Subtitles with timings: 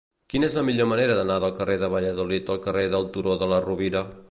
[0.33, 3.53] Quina és la millor manera d'anar del carrer de Valladolid al carrer del Turó de
[3.53, 4.07] la Rovira?